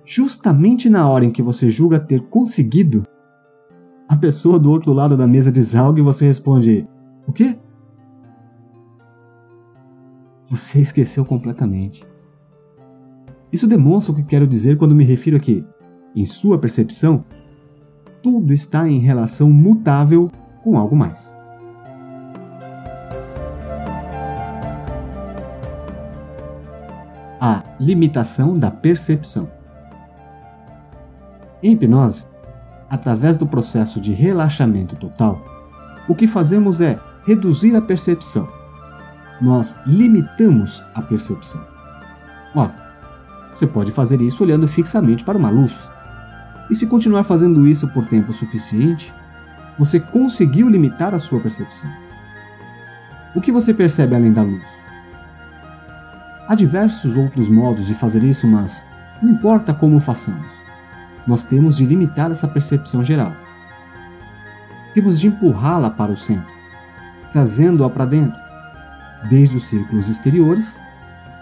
Justamente 0.04 0.90
na 0.90 1.08
hora 1.08 1.24
em 1.24 1.30
que 1.30 1.40
você 1.40 1.70
julga 1.70 2.00
ter 2.00 2.20
conseguido, 2.22 3.06
a 4.08 4.16
pessoa 4.16 4.58
do 4.58 4.70
outro 4.72 4.92
lado 4.92 5.16
da 5.16 5.24
mesa 5.24 5.52
diz 5.52 5.76
algo 5.76 6.00
e 6.00 6.02
você 6.02 6.26
responde: 6.26 6.88
O 7.28 7.32
quê? 7.32 7.56
Você 10.50 10.80
esqueceu 10.80 11.24
completamente. 11.24 12.04
Isso 13.52 13.68
demonstra 13.68 14.12
o 14.12 14.16
que 14.16 14.24
quero 14.24 14.48
dizer 14.48 14.76
quando 14.76 14.96
me 14.96 15.04
refiro 15.04 15.36
aqui. 15.36 15.64
Em 16.12 16.24
sua 16.24 16.58
percepção, 16.58 17.24
tudo 18.26 18.52
está 18.52 18.88
em 18.88 18.98
relação 18.98 19.48
mutável 19.48 20.28
com 20.64 20.76
algo 20.76 20.96
mais. 20.96 21.32
A 27.40 27.62
limitação 27.78 28.58
da 28.58 28.68
percepção. 28.68 29.48
Em 31.62 31.70
hipnose, 31.70 32.26
através 32.90 33.36
do 33.36 33.46
processo 33.46 34.00
de 34.00 34.12
relaxamento 34.12 34.96
total, 34.96 35.40
o 36.08 36.14
que 36.16 36.26
fazemos 36.26 36.80
é 36.80 36.98
reduzir 37.24 37.76
a 37.76 37.80
percepção. 37.80 38.48
Nós 39.40 39.76
limitamos 39.86 40.82
a 40.96 41.00
percepção. 41.00 41.64
Ora, 42.56 42.74
você 43.54 43.68
pode 43.68 43.92
fazer 43.92 44.20
isso 44.20 44.42
olhando 44.42 44.66
fixamente 44.66 45.22
para 45.24 45.38
uma 45.38 45.48
luz. 45.48 45.94
E 46.70 46.74
se 46.74 46.86
continuar 46.86 47.22
fazendo 47.22 47.66
isso 47.66 47.88
por 47.88 48.06
tempo 48.06 48.32
suficiente, 48.32 49.14
você 49.78 50.00
conseguiu 50.00 50.68
limitar 50.68 51.14
a 51.14 51.20
sua 51.20 51.40
percepção. 51.40 51.90
O 53.34 53.40
que 53.40 53.52
você 53.52 53.72
percebe 53.72 54.14
além 54.14 54.32
da 54.32 54.42
luz? 54.42 54.66
Há 56.48 56.54
diversos 56.54 57.16
outros 57.16 57.48
modos 57.48 57.86
de 57.86 57.94
fazer 57.94 58.22
isso, 58.22 58.46
mas 58.48 58.84
não 59.22 59.32
importa 59.32 59.74
como 59.74 60.00
façamos, 60.00 60.52
nós 61.26 61.44
temos 61.44 61.76
de 61.76 61.84
limitar 61.84 62.30
essa 62.30 62.48
percepção 62.48 63.02
geral. 63.02 63.32
Temos 64.94 65.20
de 65.20 65.26
empurrá-la 65.26 65.90
para 65.90 66.12
o 66.12 66.16
centro, 66.16 66.54
trazendo-a 67.32 67.90
para 67.90 68.06
dentro, 68.06 68.40
desde 69.28 69.56
os 69.56 69.66
círculos 69.66 70.08
exteriores, 70.08 70.78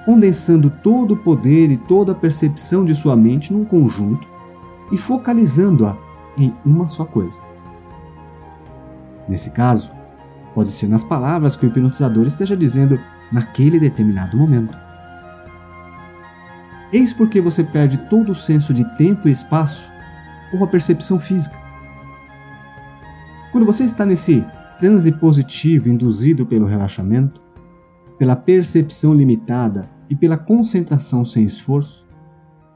condensando 0.04 0.70
todo 0.70 1.12
o 1.12 1.16
poder 1.16 1.70
e 1.70 1.76
toda 1.76 2.12
a 2.12 2.14
percepção 2.14 2.84
de 2.84 2.94
sua 2.94 3.16
mente 3.16 3.52
num 3.52 3.64
conjunto 3.64 4.33
e 4.90 4.96
focalizando-a 4.96 5.96
em 6.36 6.54
uma 6.64 6.88
só 6.88 7.04
coisa. 7.04 7.40
Nesse 9.28 9.50
caso, 9.50 9.92
pode 10.54 10.70
ser 10.70 10.88
nas 10.88 11.02
palavras 11.02 11.56
que 11.56 11.64
o 11.64 11.68
hipnotizador 11.68 12.26
esteja 12.26 12.56
dizendo 12.56 12.98
naquele 13.32 13.80
determinado 13.80 14.36
momento. 14.36 14.76
Eis 16.92 17.12
porque 17.12 17.40
você 17.40 17.64
perde 17.64 17.98
todo 18.08 18.32
o 18.32 18.34
senso 18.34 18.72
de 18.72 18.84
tempo 18.96 19.28
e 19.28 19.32
espaço 19.32 19.90
ou 20.52 20.62
a 20.62 20.68
percepção 20.68 21.18
física. 21.18 21.58
Quando 23.50 23.66
você 23.66 23.84
está 23.84 24.04
nesse 24.04 24.44
transe 24.78 25.10
positivo 25.12 25.88
induzido 25.88 26.46
pelo 26.46 26.66
relaxamento, 26.66 27.40
pela 28.18 28.36
percepção 28.36 29.14
limitada 29.14 29.90
e 30.08 30.14
pela 30.14 30.36
concentração 30.36 31.24
sem 31.24 31.44
esforço, 31.44 32.06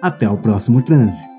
até 0.00 0.28
o 0.28 0.38
próximo 0.38 0.82
transe. 0.82 1.31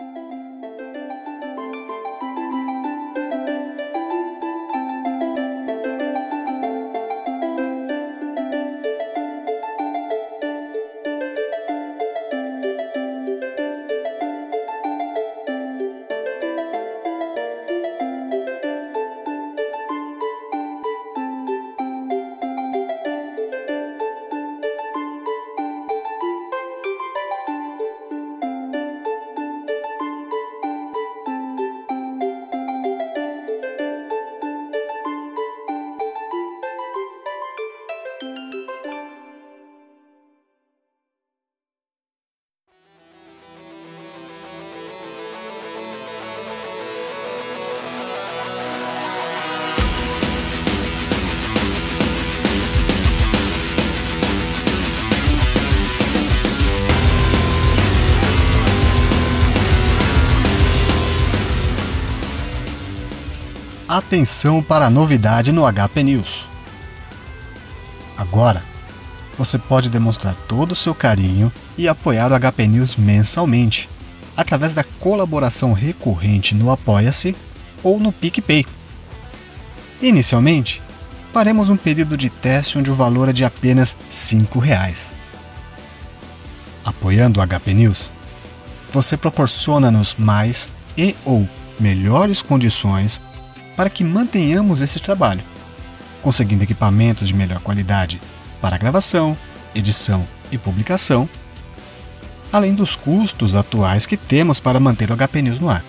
Atenção 63.88 64.63
para 64.63 64.86
a 64.86 64.89
novidade 64.89 65.52
no 65.52 65.72
HP 65.72 66.04
News. 66.04 66.48
Agora, 68.17 68.63
você 69.38 69.58
pode 69.58 69.89
demonstrar 69.89 70.36
todo 70.48 70.72
o 70.72 70.76
seu 70.76 70.96
carinho 70.96 71.52
e 71.78 71.88
apoiar 71.88 72.32
o 72.32 72.39
HP 72.39 72.65
News 72.65 72.96
mensalmente, 72.96 73.89
através 74.38 74.74
da 74.74 74.86
colaboração 74.86 75.74
recorrente 75.74 76.56
no 76.56 76.72
Apoia-se 76.72 77.36
ou 77.84 78.00
no 78.00 78.13
PicPay. 78.13 78.65
Inicialmente, 80.02 80.82
faremos 81.34 81.69
um 81.69 81.76
período 81.76 82.15
de 82.15 82.30
teste 82.30 82.78
onde 82.78 82.89
o 82.89 82.96
valor 82.96 83.28
é 83.28 83.34
de 83.34 83.43
apenas 83.43 83.93
R$ 83.93 84.00
5. 84.10 84.63
Apoiando 86.86 87.41
o 87.41 87.46
HP 87.46 87.74
News, 87.74 88.12
você 88.93 89.17
proporciona-nos 89.17 90.15
mais 90.15 90.69
e 90.98 91.15
ou 91.26 91.48
melhores 91.80 92.41
condições 92.41 93.19
para 93.75 93.89
que 93.89 94.03
mantenhamos 94.03 94.81
esse 94.81 94.99
trabalho, 94.99 95.43
conseguindo 96.21 96.63
equipamentos 96.63 97.27
de 97.27 97.33
melhor 97.33 97.59
qualidade 97.59 98.21
para 98.62 98.77
gravação, 98.77 99.38
edição 99.75 100.25
e 100.51 100.57
publicação, 100.57 101.27
além 102.51 102.73
dos 102.73 102.95
custos 102.95 103.55
atuais 103.55 104.05
que 104.05 104.15
temos 104.15 104.59
para 104.59 104.79
manter 104.79 105.12
o 105.12 105.17
HP 105.17 105.41
News 105.41 105.59
no 105.59 105.69
ar. 105.69 105.83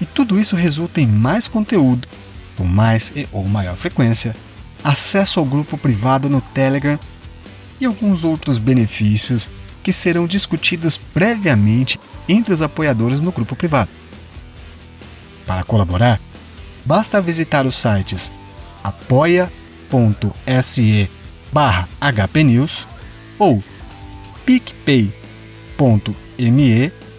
E 0.00 0.04
tudo 0.04 0.38
isso 0.38 0.56
resulta 0.56 1.00
em 1.00 1.06
mais 1.06 1.48
conteúdo, 1.48 2.06
com 2.56 2.64
mais 2.64 3.12
e 3.16 3.26
ou 3.32 3.44
maior 3.44 3.76
frequência, 3.76 4.36
acesso 4.84 5.40
ao 5.40 5.46
grupo 5.46 5.78
privado 5.78 6.28
no 6.28 6.40
Telegram 6.40 6.98
e 7.80 7.86
alguns 7.86 8.24
outros 8.24 8.58
benefícios 8.58 9.50
que 9.82 9.92
serão 9.92 10.26
discutidos 10.26 10.96
previamente 10.96 11.98
entre 12.28 12.52
os 12.52 12.62
apoiadores 12.62 13.20
no 13.20 13.32
grupo 13.32 13.56
privado. 13.56 13.90
Para 15.46 15.64
colaborar, 15.64 16.20
basta 16.84 17.20
visitar 17.20 17.66
os 17.66 17.74
sites 17.74 18.32
apoia.se 18.82 19.50
barra 21.52 21.88
hpnews 22.00 22.86
ou 23.38 23.62
picpay.me 24.44 25.12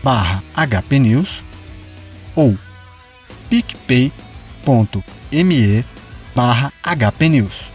barra 0.03 0.43
hpnews 0.55 1.43
ou 2.35 2.57
picpay.me 3.49 4.13
barra 6.35 6.73
hpnews. 6.83 7.71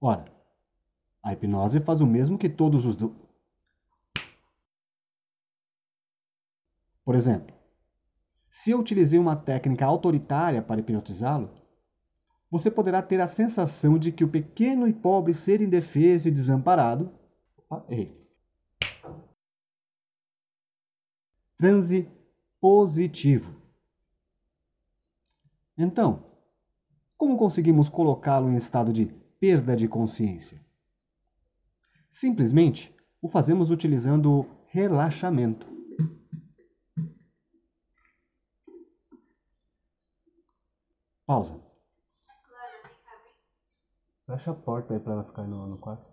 Ora, 0.00 0.24
a 1.22 1.32
hipnose 1.32 1.78
faz 1.78 2.00
o 2.00 2.06
mesmo 2.06 2.36
que 2.36 2.48
todos 2.48 2.84
os. 2.84 2.96
Do... 2.96 3.14
Por 7.04 7.14
exemplo, 7.14 7.54
se 8.50 8.72
eu 8.72 8.80
utilizei 8.80 9.20
uma 9.20 9.36
técnica 9.36 9.86
autoritária 9.86 10.60
para 10.60 10.80
hipnotizá-lo, 10.80 11.48
você 12.50 12.70
poderá 12.70 13.02
ter 13.02 13.20
a 13.20 13.28
sensação 13.28 13.98
de 13.98 14.10
que 14.10 14.24
o 14.24 14.28
pequeno 14.28 14.88
e 14.88 14.92
pobre 14.92 15.34
ser 15.34 15.60
indefeso 15.60 16.28
e 16.28 16.30
desamparado. 16.30 17.12
Opa, 17.56 17.84
errei. 17.88 18.16
Transe 21.56 22.08
positivo. 22.60 23.60
Então, 25.76 26.24
como 27.16 27.36
conseguimos 27.36 27.88
colocá-lo 27.88 28.48
em 28.50 28.56
estado 28.56 28.92
de 28.92 29.06
perda 29.38 29.76
de 29.76 29.86
consciência? 29.86 30.64
Simplesmente 32.10 32.94
o 33.20 33.28
fazemos 33.28 33.70
utilizando 33.70 34.48
relaxamento. 34.68 35.66
Pausa. 41.26 41.67
Fecha 44.28 44.50
a 44.50 44.54
porta 44.54 44.92
aí 44.92 45.00
pra 45.00 45.14
ela 45.14 45.24
ficar 45.24 45.44
no, 45.44 45.66
no 45.66 45.78
quarto. 45.78 46.06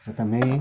Você 0.00 0.14
também, 0.14 0.40
hein? 0.42 0.60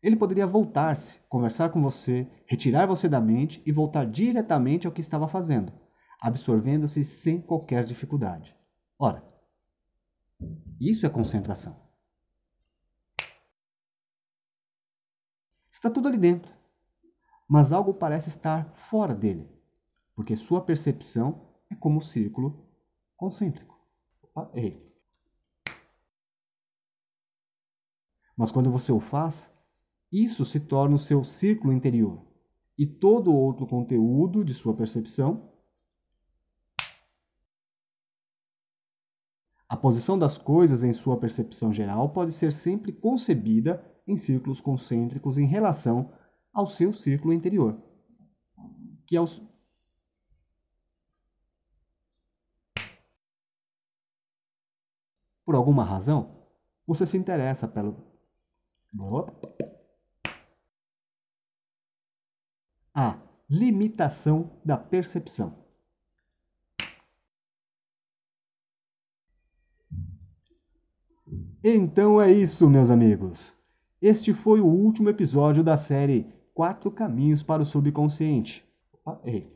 Ele 0.00 0.14
poderia 0.14 0.46
voltar-se, 0.46 1.18
conversar 1.28 1.70
com 1.70 1.82
você, 1.82 2.30
retirar 2.46 2.86
você 2.86 3.08
da 3.08 3.20
mente 3.20 3.60
e 3.66 3.72
voltar 3.72 4.06
diretamente 4.06 4.86
ao 4.86 4.92
que 4.92 5.00
estava 5.00 5.26
fazendo 5.26 5.72
absorvendo-se 6.20 7.04
sem 7.04 7.40
qualquer 7.40 7.84
dificuldade. 7.84 8.56
Ora, 8.98 9.24
isso 10.80 11.06
é 11.06 11.08
concentração. 11.08 11.76
Está 15.70 15.90
tudo 15.90 16.08
ali 16.08 16.16
dentro, 16.16 16.52
mas 17.46 17.70
algo 17.70 17.92
parece 17.92 18.30
estar 18.30 18.72
fora 18.74 19.14
dele, 19.14 19.48
porque 20.14 20.34
sua 20.34 20.64
percepção 20.64 21.52
é 21.70 21.74
como 21.74 21.98
um 21.98 22.00
círculo 22.00 22.66
concêntrico. 23.16 23.78
Opa, 24.22 24.50
errei. 24.54 24.86
Mas 28.36 28.50
quando 28.50 28.70
você 28.70 28.92
o 28.92 29.00
faz, 29.00 29.52
isso 30.10 30.44
se 30.44 30.60
torna 30.60 30.96
o 30.96 30.98
seu 30.98 31.24
círculo 31.24 31.72
interior, 31.72 32.24
e 32.78 32.86
todo 32.86 33.34
outro 33.34 33.66
conteúdo 33.66 34.44
de 34.44 34.54
sua 34.54 34.76
percepção 34.76 35.52
A 39.68 39.76
posição 39.76 40.18
das 40.18 40.38
coisas 40.38 40.84
em 40.84 40.92
sua 40.92 41.18
percepção 41.18 41.72
geral 41.72 42.10
pode 42.10 42.32
ser 42.32 42.52
sempre 42.52 42.92
concebida 42.92 43.84
em 44.06 44.16
círculos 44.16 44.60
concêntricos 44.60 45.38
em 45.38 45.46
relação 45.46 46.12
ao 46.52 46.66
seu 46.66 46.92
círculo 46.92 47.32
interior, 47.32 47.82
que 49.06 49.16
é 49.16 49.20
o 49.20 49.26
Por 55.44 55.54
alguma 55.54 55.84
razão, 55.84 56.44
você 56.84 57.06
se 57.06 57.16
interessa 57.16 57.68
pelo 57.68 58.04
a 62.92 63.20
limitação 63.48 64.58
da 64.64 64.76
percepção. 64.76 65.65
Então 71.68 72.22
é 72.22 72.30
isso, 72.30 72.70
meus 72.70 72.90
amigos. 72.90 73.52
Este 74.00 74.32
foi 74.32 74.60
o 74.60 74.66
último 74.66 75.08
episódio 75.08 75.64
da 75.64 75.76
série 75.76 76.24
Quatro 76.54 76.92
Caminhos 76.92 77.42
para 77.42 77.60
o 77.60 77.66
Subconsciente. 77.66 78.64
Opa, 78.92 79.20
errei. 79.24 79.52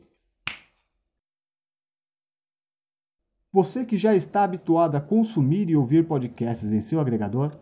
Você 3.49 3.85
que 3.85 3.97
já 3.97 4.13
está 4.13 4.43
habituado 4.43 4.95
a 4.95 4.99
consumir 4.99 5.69
e 5.69 5.75
ouvir 5.77 6.05
podcasts 6.05 6.73
em 6.73 6.81
seu 6.81 6.99
agregador, 6.99 7.57